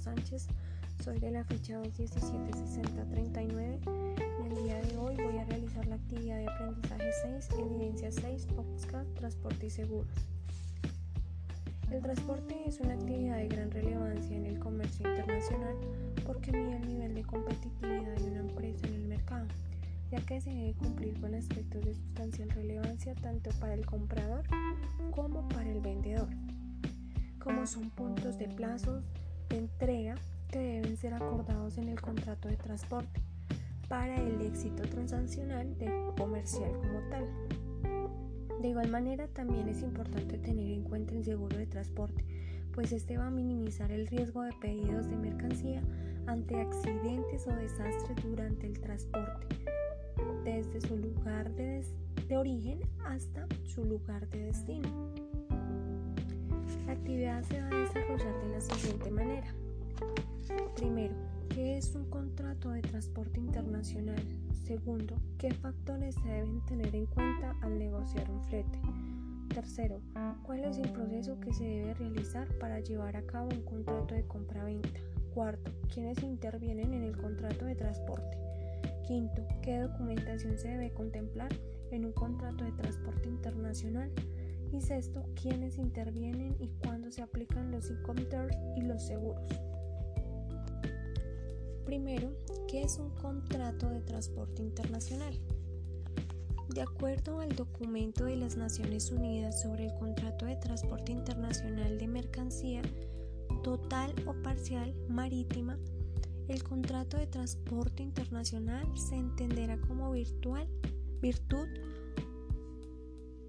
[0.00, 0.46] Sánchez,
[1.04, 3.80] soy de la fecha 2176039
[4.16, 8.48] y el día de hoy voy a realizar la actividad de aprendizaje 6, evidencia 6,
[8.56, 10.08] OPSCA, transporte y seguros.
[11.90, 15.76] El transporte es una actividad de gran relevancia en el comercio internacional
[16.24, 19.48] porque mide el nivel de competitividad de una empresa en el mercado,
[20.10, 24.44] ya que se debe cumplir con aspectos de sustancial relevancia tanto para el comprador
[25.10, 26.30] como para el vendedor,
[27.38, 29.04] como son puntos de plazos
[29.50, 30.16] entrega
[30.50, 33.20] que deben ser acordados en el contrato de transporte
[33.88, 37.26] para el éxito transaccional del comercial como tal.
[38.60, 42.24] De igual manera, también es importante tener en cuenta el seguro de transporte,
[42.72, 45.82] pues este va a minimizar el riesgo de pedidos de mercancía
[46.26, 49.46] ante accidentes o desastres durante el transporte,
[50.44, 51.84] desde su lugar de,
[52.28, 55.19] de origen hasta su lugar de destino.
[56.90, 59.54] La actividad se va a desarrollar de la siguiente manera.
[60.74, 61.14] Primero,
[61.48, 64.20] ¿qué es un contrato de transporte internacional?
[64.66, 68.80] Segundo, ¿qué factores se deben tener en cuenta al negociar un flete?
[69.54, 70.00] Tercero,
[70.42, 74.26] ¿cuál es el proceso que se debe realizar para llevar a cabo un contrato de
[74.26, 74.88] compra-venta?
[75.32, 78.36] Cuarto, ¿quiénes intervienen en el contrato de transporte?
[79.06, 81.54] Quinto, ¿qué documentación se debe contemplar
[81.92, 84.10] en un contrato de transporte internacional?
[84.72, 88.26] Y sexto, ¿quiénes intervienen y cuándo se aplican los income
[88.76, 89.50] y los seguros?
[91.84, 92.32] Primero,
[92.68, 95.36] ¿qué es un contrato de transporte internacional?
[96.72, 102.06] De acuerdo al documento de las Naciones Unidas sobre el contrato de transporte internacional de
[102.06, 102.82] mercancía
[103.64, 105.76] total o parcial marítima,
[106.46, 110.68] el contrato de transporte internacional se entenderá como virtual,
[111.20, 111.66] virtud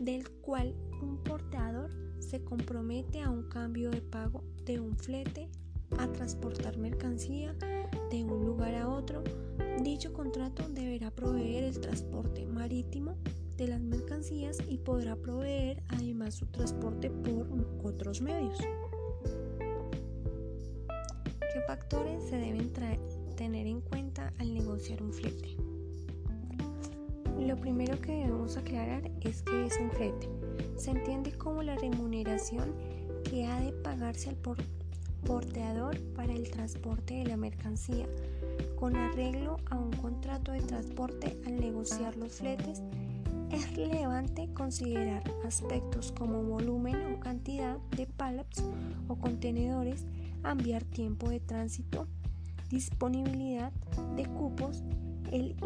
[0.00, 5.48] del cual un portador se compromete a un cambio de pago de un flete
[5.98, 7.54] a transportar mercancía
[8.10, 9.22] de un lugar a otro,
[9.82, 13.16] dicho contrato deberá proveer el transporte marítimo
[13.56, 17.46] de las mercancías y podrá proveer además su transporte por
[17.84, 18.58] otros medios.
[21.52, 22.72] ¿Qué factores se deben
[23.36, 25.56] tener en cuenta al negociar un flete?
[27.38, 30.41] Lo primero que debemos aclarar es que es un flete.
[30.82, 32.74] Se entiende como la remuneración
[33.22, 34.36] que ha de pagarse al
[35.24, 38.04] porteador para el transporte de la mercancía,
[38.74, 42.82] con arreglo a un contrato de transporte al negociar los fletes,
[43.52, 48.64] es relevante considerar aspectos como volumen o cantidad de pallets
[49.06, 50.04] o contenedores,
[50.44, 52.08] enviar tiempo de tránsito,
[52.70, 53.70] disponibilidad
[54.16, 54.82] de cupos,
[55.32, 55.56] el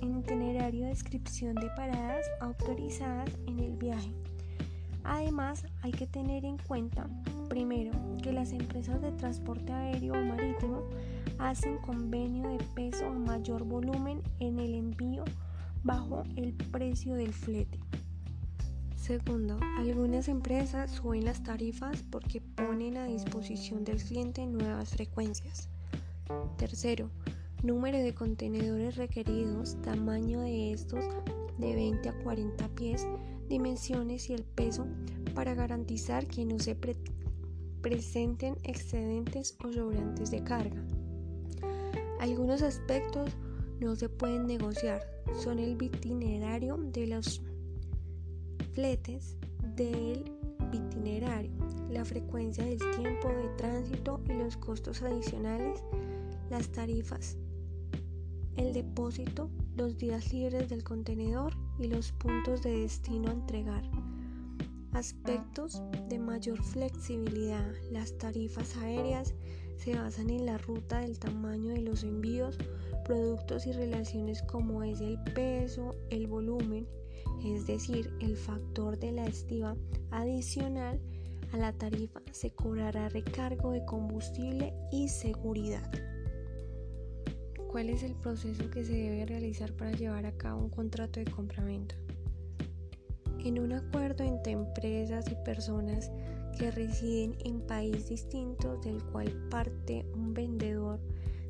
[0.00, 4.12] itinerario, descripción de paradas autorizadas en el viaje.
[5.04, 7.08] Además, hay que tener en cuenta
[7.48, 10.82] Primero, que las empresas de transporte aéreo o marítimo
[11.38, 15.24] hacen convenio de peso a mayor volumen en el envío
[15.84, 17.78] bajo el precio del flete.
[18.96, 25.68] Segundo, algunas empresas suben las tarifas porque ponen a disposición del cliente nuevas frecuencias.
[26.56, 27.10] Tercero,
[27.62, 31.04] número de contenedores requeridos, tamaño de estos
[31.58, 33.06] de 20 a 40 pies,
[33.48, 34.86] dimensiones y el peso
[35.34, 36.76] para garantizar que no se
[37.80, 40.82] presenten excedentes o sobrantes de carga.
[42.20, 43.30] Algunos aspectos
[43.80, 45.02] no se pueden negociar,
[45.42, 47.42] son el itinerario de los
[48.72, 49.36] fletes
[49.76, 50.24] del
[50.72, 51.52] itinerario,
[51.90, 55.82] la frecuencia del tiempo de tránsito y los costos adicionales,
[56.50, 57.36] las tarifas,
[58.56, 63.82] el depósito, los días libres del contenedor y los puntos de destino a entregar.
[64.92, 67.70] Aspectos de mayor flexibilidad.
[67.90, 69.34] Las tarifas aéreas
[69.76, 72.56] se basan en la ruta del tamaño de los envíos,
[73.04, 76.88] productos y relaciones como es el peso, el volumen,
[77.44, 79.76] es decir, el factor de la estiva
[80.10, 80.98] adicional
[81.52, 86.15] a la tarifa se cobrará recargo de combustible y seguridad.
[87.76, 91.30] ¿Cuál es el proceso que se debe realizar para llevar a cabo un contrato de
[91.30, 91.94] compraventa?
[93.44, 96.10] en un acuerdo entre empresas y personas
[96.58, 101.00] que residen en países distintos del cual parte un vendedor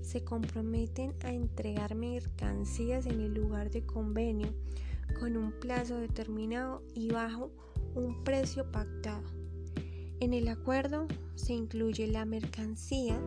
[0.00, 4.52] se comprometen a entregar mercancías en el lugar de convenio
[5.20, 7.52] con un plazo determinado y bajo
[7.94, 9.45] un precio pactado.
[10.20, 13.20] En el acuerdo se incluye la mercancía,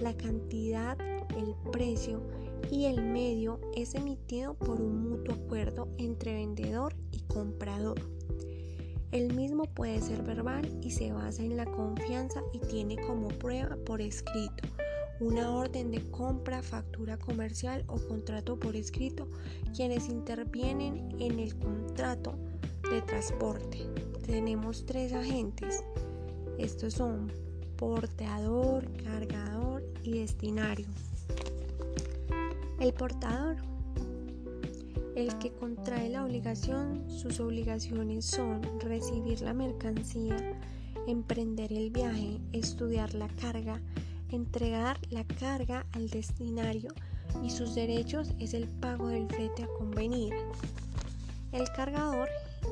[0.00, 0.98] la cantidad,
[1.36, 2.22] el precio
[2.70, 8.00] y el medio es emitido por un mutuo acuerdo entre vendedor y comprador.
[9.12, 13.76] El mismo puede ser verbal y se basa en la confianza y tiene como prueba
[13.86, 14.68] por escrito
[15.20, 19.28] una orden de compra, factura comercial o contrato por escrito,
[19.74, 22.38] quienes intervienen en el contrato
[22.90, 23.78] de transporte.
[24.26, 25.82] Tenemos tres agentes.
[26.58, 27.30] Estos son
[27.76, 30.86] portador, cargador y destinario.
[32.80, 33.56] El portador,
[35.14, 40.36] el que contrae la obligación, sus obligaciones son recibir la mercancía,
[41.06, 43.80] emprender el viaje, estudiar la carga,
[44.30, 46.92] entregar la carga al destinario
[47.42, 50.34] y sus derechos es el pago del flete a convenir.
[51.52, 52.28] El cargador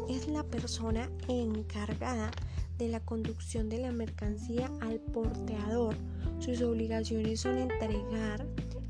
[0.09, 2.31] es la persona encargada
[2.79, 5.97] de la conducción de la mercancía al porteador.
[6.39, 8.47] Sus obligaciones son entregar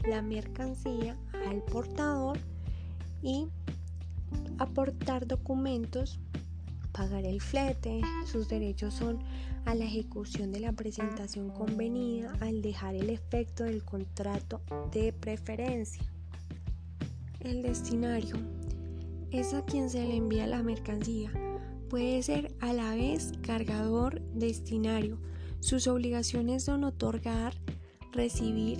[0.09, 1.17] la mercancía
[1.49, 2.39] al portador
[3.23, 3.47] y
[4.59, 6.19] aportar documentos,
[6.93, 8.01] pagar el flete.
[8.27, 9.19] Sus derechos son
[9.65, 14.61] a la ejecución de la presentación convenida al dejar el efecto del contrato
[14.93, 16.05] de preferencia.
[17.41, 18.37] El destinario
[19.31, 21.31] es a quien se le envía la mercancía.
[21.89, 25.19] Puede ser a la vez cargador destinario.
[25.61, 27.55] Sus obligaciones son otorgar,
[28.13, 28.79] recibir,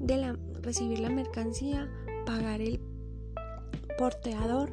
[0.00, 1.90] de la, recibir la mercancía,
[2.24, 2.80] pagar el
[3.98, 4.70] porteador,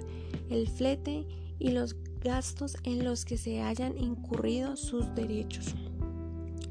[0.49, 1.25] el flete
[1.59, 5.75] y los gastos en los que se hayan incurrido sus derechos.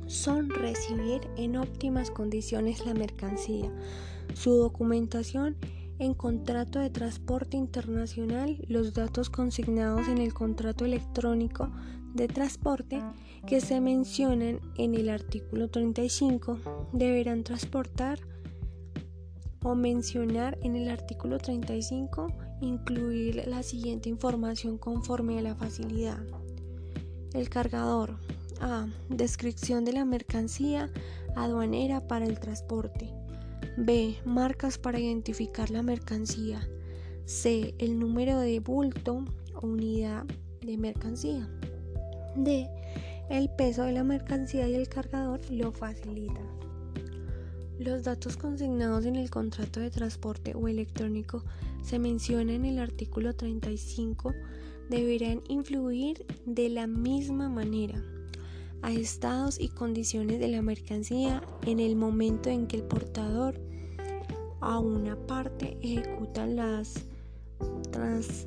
[0.07, 3.71] Son recibir en óptimas condiciones la mercancía,
[4.35, 5.57] su documentación
[6.03, 11.71] en contrato de transporte internacional, los datos consignados en el contrato electrónico
[12.13, 13.01] de transporte
[13.47, 16.59] que se mencionan en el artículo 35
[16.93, 18.19] deberán transportar
[19.63, 26.19] o mencionar en el artículo 35 incluir la siguiente información conforme a la facilidad.
[27.33, 28.19] El cargador.
[28.61, 28.87] A.
[29.09, 30.91] Descripción de la mercancía
[31.37, 33.22] aduanera para el transporte.
[33.77, 34.17] B.
[34.25, 36.69] Marcas para identificar la mercancía.
[37.25, 37.75] C.
[37.79, 39.25] El número de bulto
[39.55, 40.25] o unidad
[40.61, 41.49] de mercancía.
[42.37, 42.69] D.
[43.31, 46.47] El peso de la mercancía y el cargador lo facilitan.
[47.79, 51.45] Los datos consignados en el contrato de transporte o electrónico
[51.83, 54.35] se menciona en el artículo 35
[54.89, 58.03] deberán influir de la misma manera
[58.83, 63.61] a estados y condiciones de la mercancía en el momento en que el portador
[64.61, 66.95] a una parte ejecuta las
[67.91, 68.47] trans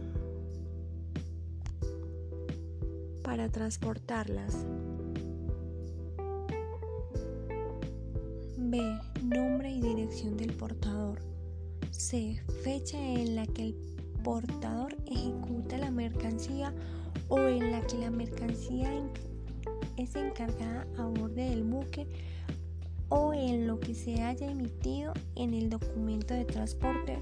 [3.23, 4.65] para transportarlas.
[8.57, 8.79] B.
[9.23, 11.19] Nombre y dirección del portador.
[11.91, 12.41] C.
[12.63, 13.75] Fecha en la que el
[14.23, 16.73] portador ejecuta la mercancía
[17.29, 18.91] o en la que la mercancía
[19.97, 22.07] es encargada a bordo del buque
[23.09, 27.19] o en lo que se haya emitido en el documento de transporte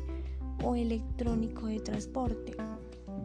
[0.63, 2.55] o electrónico de transporte.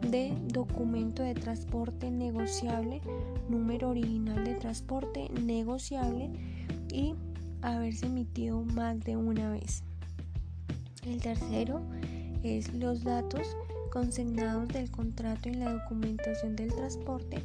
[0.01, 0.33] D.
[0.47, 3.01] Documento de transporte negociable,
[3.49, 6.31] número original de transporte negociable
[6.91, 7.15] y
[7.61, 9.83] haberse emitido más de una vez.
[11.05, 11.81] El tercero
[12.43, 13.55] es los datos
[13.91, 17.41] consignados del contrato en la documentación del transporte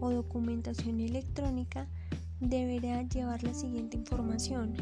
[0.00, 1.86] o documentación electrónica
[2.40, 4.74] deberá llevar la siguiente información,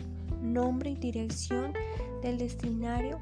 [0.43, 1.73] nombre y dirección
[2.23, 3.19] del destinario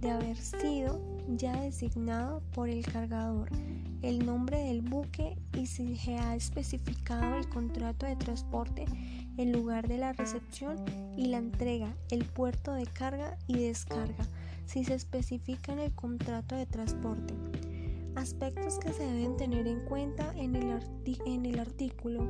[0.00, 1.00] de haber sido
[1.36, 3.50] ya designado por el cargador,
[4.02, 8.86] el nombre del buque y si se ha especificado el contrato de transporte
[9.42, 10.76] el lugar de la recepción
[11.16, 14.26] y la entrega, el puerto de carga y descarga,
[14.66, 17.34] si se especifica en el contrato de transporte.
[18.14, 20.80] Aspectos que se deben tener en cuenta en el,
[21.26, 22.26] en el artículo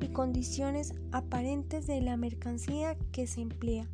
[0.00, 3.88] y condiciones aparentes de la mercancía que se emplea.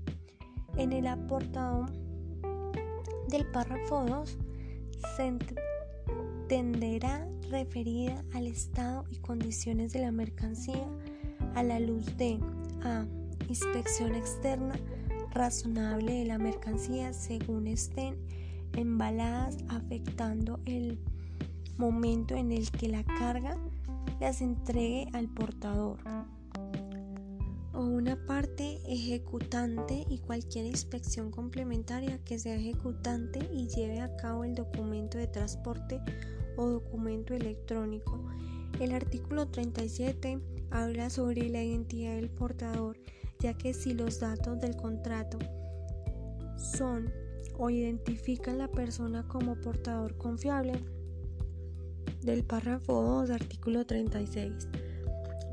[0.76, 1.86] En el aportado
[3.28, 4.38] del párrafo 2
[5.16, 5.38] se
[6.48, 10.86] entenderá referida al estado y condiciones de la mercancía
[11.54, 12.38] a la luz de
[12.82, 13.04] A.
[13.48, 14.74] Inspección externa
[15.32, 18.16] razonable de la mercancía según estén
[18.74, 20.79] embaladas afectando el
[21.80, 23.56] momento en el que la carga
[24.20, 25.98] las entregue al portador
[27.72, 34.44] o una parte ejecutante y cualquier inspección complementaria que sea ejecutante y lleve a cabo
[34.44, 36.02] el documento de transporte
[36.58, 38.26] o documento electrónico.
[38.78, 40.38] El artículo 37
[40.70, 42.98] habla sobre la identidad del portador,
[43.38, 45.38] ya que si los datos del contrato
[46.58, 47.10] son
[47.56, 50.74] o identifican la persona como portador confiable,
[52.22, 54.68] del párrafo 2, artículo 36,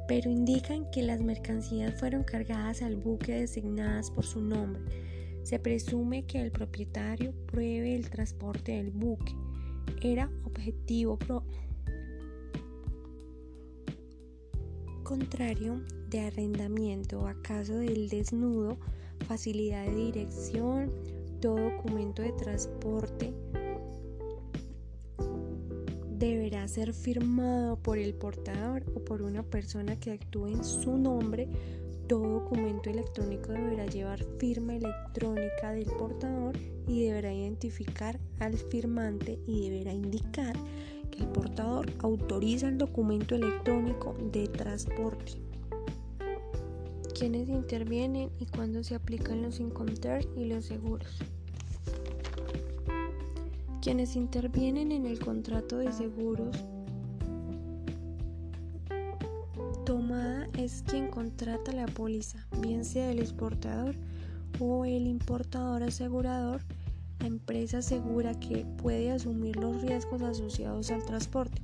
[0.08, 4.82] pero indican que las mercancías fueron cargadas al buque designadas por su nombre.
[5.44, 9.34] Se presume que el propietario pruebe el transporte del buque.
[10.02, 11.18] Era objetivo
[15.04, 18.78] contrario de arrendamiento acaso del desnudo,
[19.26, 20.92] facilidad de dirección,
[21.40, 23.34] todo documento de transporte
[26.18, 31.48] deberá ser firmado por el portador o por una persona que actúe en su nombre.
[32.08, 36.58] Todo documento electrónico deberá llevar firma electrónica del portador
[36.88, 40.56] y deberá identificar al firmante y deberá indicar
[41.12, 45.34] que el portador autoriza el documento electrónico de transporte.
[47.18, 51.20] ¿Quiénes intervienen y cuándo se aplican los Incoterms y los seguros?
[53.88, 56.58] Quienes intervienen en el contrato de seguros
[59.86, 63.96] tomada es quien contrata la póliza, bien sea el exportador
[64.60, 66.60] o el importador asegurador.
[67.22, 71.62] La empresa asegura que puede asumir los riesgos asociados al transporte.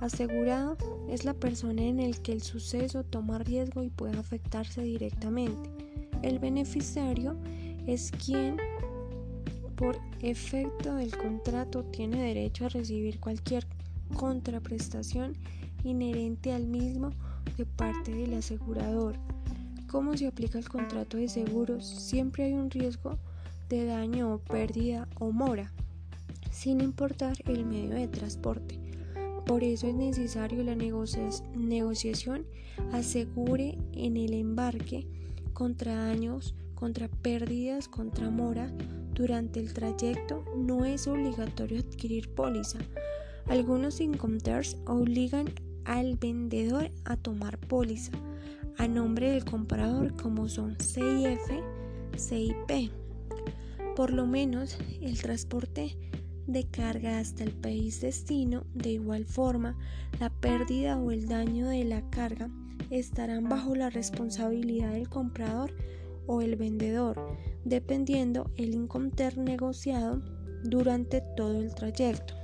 [0.00, 0.76] Asegurado
[1.08, 5.70] es la persona en el que el suceso toma riesgo y puede afectarse directamente.
[6.22, 7.36] El beneficiario
[7.86, 8.56] es quien
[9.76, 13.66] por efecto del contrato tiene derecho a recibir cualquier
[14.16, 15.34] contraprestación
[15.84, 17.10] inherente al mismo
[17.56, 19.16] de parte del asegurador.
[19.88, 21.86] ¿Cómo se aplica el contrato de seguros?
[21.86, 23.18] Siempre hay un riesgo
[23.68, 25.72] de daño o pérdida o mora,
[26.50, 28.78] sin importar el medio de transporte.
[29.46, 32.46] Por eso es necesario la negociación
[32.92, 35.06] asegure en el embarque
[35.52, 38.70] contra daños, contra pérdidas, contra mora,
[39.16, 42.78] durante el trayecto no es obligatorio adquirir póliza.
[43.48, 45.46] Algunos incoterms obligan
[45.84, 48.12] al vendedor a tomar póliza
[48.76, 51.40] a nombre del comprador como son CIF,
[52.16, 52.90] CIP.
[53.94, 55.96] Por lo menos el transporte
[56.46, 59.78] de carga hasta el país destino, de igual forma,
[60.20, 62.50] la pérdida o el daño de la carga
[62.90, 65.72] estarán bajo la responsabilidad del comprador
[66.26, 67.20] o el vendedor,
[67.64, 70.22] dependiendo el incoterm negociado
[70.64, 72.34] durante todo el trayecto.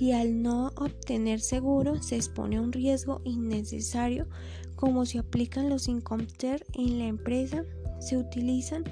[0.00, 4.26] Y al no obtener seguro se expone a un riesgo innecesario
[4.74, 7.64] como se aplican los incoterm en la empresa,
[8.00, 8.84] se utilizan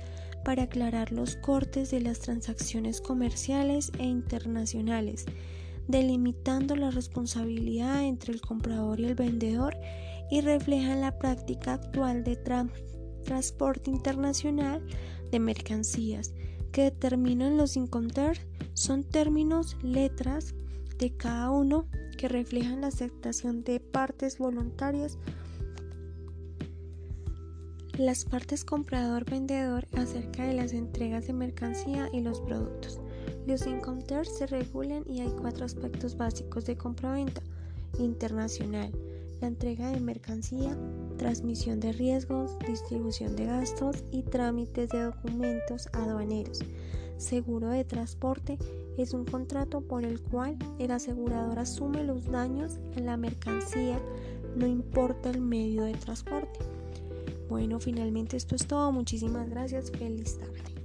[0.44, 5.26] para aclarar los cortes de las transacciones comerciales e internacionales,
[5.88, 9.76] delimitando la responsabilidad entre el comprador y el vendedor
[10.30, 12.36] y reflejan la práctica actual de,
[13.22, 14.84] transporte internacional
[15.30, 16.32] de mercancías
[16.72, 18.40] que determinan los Incoterms
[18.74, 20.54] son términos, letras
[20.98, 21.86] de cada uno
[22.16, 25.18] que reflejan la aceptación de partes voluntarias.
[27.98, 33.00] Las partes comprador-vendedor acerca de las entregas de mercancía y los productos.
[33.46, 37.42] Los Incoterms se regulan y hay cuatro aspectos básicos de compraventa
[37.98, 38.92] internacional
[39.40, 40.76] la entrega de mercancía,
[41.20, 46.60] transmisión de riesgos, distribución de gastos y trámites de documentos aduaneros.
[47.18, 48.56] Seguro de transporte
[48.96, 54.00] es un contrato por el cual el asegurador asume los daños en la mercancía,
[54.56, 56.60] no importa el medio de transporte.
[57.50, 58.90] Bueno, finalmente esto es todo.
[58.90, 59.90] Muchísimas gracias.
[59.90, 60.79] Feliz tarde.